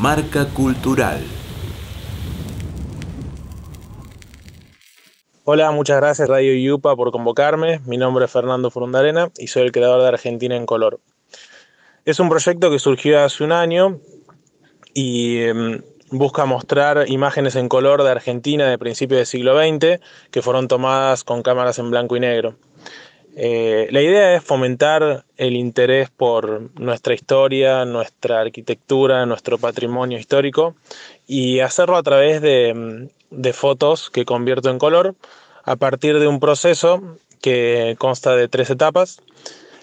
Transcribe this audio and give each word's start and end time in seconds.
Marca 0.00 0.46
Cultural. 0.46 1.20
Hola, 5.44 5.70
muchas 5.70 5.98
gracias 5.98 6.28
Radio 6.28 6.52
Yupa 6.54 6.96
por 6.96 7.12
convocarme. 7.12 7.78
Mi 7.86 7.96
nombre 7.96 8.24
es 8.24 8.30
Fernando 8.30 8.72
Frundarena 8.72 9.30
y 9.38 9.46
soy 9.46 9.62
el 9.62 9.72
creador 9.72 10.02
de 10.02 10.08
Argentina 10.08 10.56
en 10.56 10.66
Color. 10.66 10.98
Es 12.04 12.18
un 12.18 12.28
proyecto 12.28 12.70
que 12.70 12.80
surgió 12.80 13.22
hace 13.22 13.44
un 13.44 13.52
año 13.52 14.00
y 14.94 15.42
em, 15.42 15.82
busca 16.10 16.44
mostrar 16.44 17.08
imágenes 17.08 17.54
en 17.54 17.68
color 17.68 18.02
de 18.02 18.10
Argentina 18.10 18.68
de 18.68 18.78
principios 18.78 19.18
del 19.18 19.26
siglo 19.26 19.56
XX 19.56 20.00
que 20.32 20.42
fueron 20.42 20.66
tomadas 20.66 21.22
con 21.22 21.42
cámaras 21.42 21.78
en 21.78 21.90
blanco 21.90 22.16
y 22.16 22.20
negro. 22.20 22.56
Eh, 23.36 23.88
la 23.92 24.02
idea 24.02 24.34
es 24.34 24.42
fomentar 24.42 25.23
el 25.36 25.56
interés 25.56 26.10
por 26.10 26.70
nuestra 26.78 27.14
historia, 27.14 27.84
nuestra 27.84 28.40
arquitectura, 28.40 29.26
nuestro 29.26 29.58
patrimonio 29.58 30.18
histórico 30.18 30.74
y 31.26 31.60
hacerlo 31.60 31.96
a 31.96 32.02
través 32.02 32.40
de, 32.40 33.08
de 33.30 33.52
fotos 33.52 34.10
que 34.10 34.24
convierto 34.24 34.70
en 34.70 34.78
color 34.78 35.14
a 35.64 35.76
partir 35.76 36.18
de 36.18 36.28
un 36.28 36.40
proceso 36.40 37.02
que 37.40 37.96
consta 37.98 38.34
de 38.36 38.48
tres 38.48 38.70
etapas. 38.70 39.20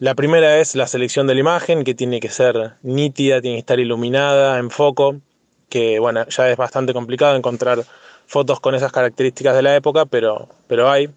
La 0.00 0.14
primera 0.14 0.58
es 0.58 0.74
la 0.74 0.86
selección 0.86 1.26
de 1.26 1.34
la 1.34 1.40
imagen, 1.40 1.84
que 1.84 1.94
tiene 1.94 2.20
que 2.20 2.28
ser 2.28 2.72
nítida, 2.82 3.40
tiene 3.40 3.56
que 3.56 3.60
estar 3.60 3.78
iluminada, 3.78 4.58
en 4.58 4.70
foco, 4.70 5.20
que 5.68 5.98
bueno, 5.98 6.26
ya 6.28 6.50
es 6.50 6.56
bastante 6.56 6.92
complicado 6.92 7.36
encontrar 7.36 7.84
fotos 8.26 8.58
con 8.60 8.74
esas 8.74 8.90
características 8.90 9.54
de 9.54 9.62
la 9.62 9.76
época, 9.76 10.04
pero, 10.06 10.48
pero 10.66 10.90
hay. 10.90 11.10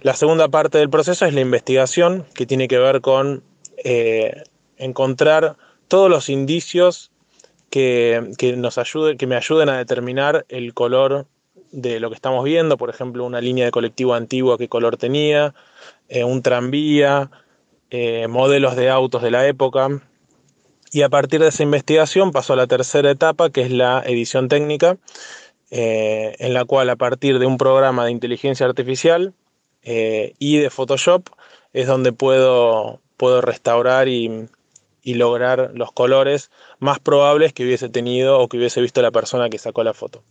La 0.00 0.14
segunda 0.14 0.48
parte 0.48 0.78
del 0.78 0.88
proceso 0.88 1.26
es 1.26 1.34
la 1.34 1.40
investigación, 1.40 2.24
que 2.34 2.46
tiene 2.46 2.68
que 2.68 2.78
ver 2.78 3.00
con 3.00 3.42
eh, 3.88 4.42
encontrar 4.78 5.56
todos 5.86 6.10
los 6.10 6.28
indicios 6.28 7.12
que, 7.70 8.32
que 8.36 9.26
me 9.28 9.36
ayuden 9.36 9.68
a 9.68 9.78
determinar 9.78 10.44
el 10.48 10.74
color 10.74 11.28
de 11.70 12.00
lo 12.00 12.08
que 12.08 12.16
estamos 12.16 12.44
viendo, 12.44 12.78
por 12.78 12.90
ejemplo, 12.90 13.24
una 13.24 13.40
línea 13.40 13.64
de 13.64 13.70
colectivo 13.70 14.14
antigua, 14.14 14.58
qué 14.58 14.66
color 14.66 14.96
tenía, 14.96 15.54
eh, 16.08 16.24
un 16.24 16.42
tranvía, 16.42 17.30
eh, 17.90 18.26
modelos 18.26 18.74
de 18.74 18.90
autos 18.90 19.22
de 19.22 19.30
la 19.30 19.46
época. 19.46 20.02
Y 20.90 21.02
a 21.02 21.08
partir 21.08 21.38
de 21.38 21.48
esa 21.50 21.62
investigación 21.62 22.32
pasó 22.32 22.54
a 22.54 22.56
la 22.56 22.66
tercera 22.66 23.08
etapa, 23.08 23.50
que 23.50 23.60
es 23.60 23.70
la 23.70 24.02
edición 24.04 24.48
técnica, 24.48 24.98
en 25.70 26.54
la 26.54 26.64
cual 26.64 26.90
a 26.90 26.96
partir 26.96 27.38
de 27.38 27.46
un 27.46 27.56
programa 27.56 28.04
de 28.04 28.10
inteligencia 28.10 28.66
artificial 28.66 29.32
y 29.82 30.58
de 30.58 30.70
Photoshop 30.70 31.28
es 31.72 31.86
donde 31.86 32.12
puedo, 32.12 33.00
puedo 33.16 33.40
restaurar 33.40 34.08
y, 34.08 34.48
lograr 35.04 35.70
los 35.74 35.92
colores 35.92 36.50
más 36.80 36.98
probables 36.98 37.52
que 37.52 37.64
hubiese 37.64 37.88
tenido 37.88 38.40
o 38.40 38.48
que 38.48 38.56
hubiese 38.56 38.80
visto 38.80 39.02
la 39.02 39.12
persona 39.12 39.48
que 39.48 39.58
sacó 39.58 39.84
la 39.84 39.94
foto. 39.94 40.24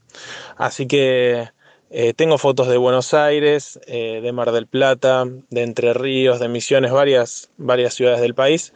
Así 0.58 0.86
que 0.86 1.48
eh, 1.90 2.14
tengo 2.14 2.38
fotos 2.38 2.68
de 2.68 2.76
Buenos 2.76 3.14
Aires, 3.14 3.80
eh, 3.88 4.20
de 4.22 4.32
Mar 4.34 4.52
del 4.52 4.68
Plata, 4.68 5.24
de 5.50 5.64
Entre 5.64 5.94
Ríos, 5.94 6.42
de 6.42 6.50
Misiones, 6.50 6.92
varias, 6.92 7.50
varias 7.58 7.94
ciudades 7.94 8.20
del 8.20 8.36
país. 8.36 8.74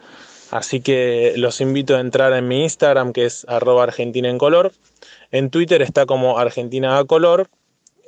Así 0.50 0.80
que 0.80 1.34
los 1.36 1.60
invito 1.60 1.96
a 1.96 2.00
entrar 2.00 2.32
en 2.32 2.48
mi 2.48 2.62
Instagram, 2.62 3.12
que 3.12 3.26
es 3.26 3.44
arroba 3.46 3.82
Argentina 3.82 4.30
en 4.30 4.38
color. 4.38 4.72
Twitter 5.50 5.82
está 5.82 6.06
como 6.06 6.38
Argentina 6.38 6.98
a 6.98 7.04
color 7.04 7.48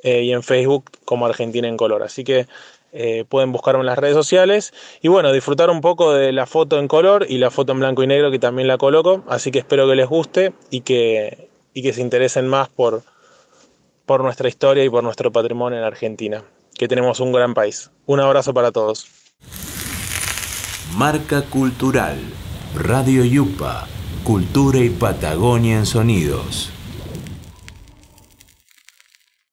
eh, 0.03 0.23
y 0.23 0.33
en 0.33 0.43
Facebook 0.43 0.91
como 1.05 1.27
Argentina 1.27 1.69
en 1.69 1.77
Color. 1.77 2.03
Así 2.03 2.25
que 2.25 2.47
eh, 2.93 3.25
pueden 3.27 3.53
buscarme 3.53 3.81
en 3.81 3.87
las 3.87 3.99
redes 3.99 4.15
sociales 4.15 4.75
y 5.01 5.09
bueno, 5.09 5.33
disfrutar 5.33 5.71
un 5.71 5.81
poco 5.81 6.13
de 6.13 6.31
la 6.33 6.47
foto 6.47 6.79
en 6.79 6.89
color 6.89 7.27
y 7.29 7.39
la 7.39 7.51
foto 7.51 7.73
en 7.73 7.81
blanco 7.81 8.03
y 8.03 8.07
negro 8.07 8.31
que 8.31 8.39
también 8.39 8.69
la 8.69 8.79
coloco. 8.79 9.25
Así 9.29 9.51
que 9.51 9.61
espero 9.61 9.89
que 9.89 9.97
les 9.97 10.09
guste 10.09 10.53
y 10.71 10.83
que, 10.83 11.49
y 11.73 11.83
que 11.83 11.93
se 11.93 12.03
interesen 12.03 12.49
más 12.49 12.69
por, 12.69 13.03
por 14.05 14.23
nuestra 14.23 14.49
historia 14.49 14.85
y 14.85 14.91
por 14.91 15.03
nuestro 15.03 15.33
patrimonio 15.33 15.79
en 15.79 15.85
Argentina, 15.85 16.45
que 16.75 16.87
tenemos 16.87 17.21
un 17.21 17.33
gran 17.33 17.55
país. 17.55 17.91
Un 18.07 18.21
abrazo 18.21 18.53
para 18.53 18.73
todos. 18.73 19.07
Marca 20.95 21.43
Cultural, 21.43 22.19
Radio 22.75 23.25
Yupa, 23.25 23.89
Cultura 24.23 24.79
y 24.81 24.91
Patagonia 24.91 25.79
en 25.79 25.87
Sonidos. 25.87 26.71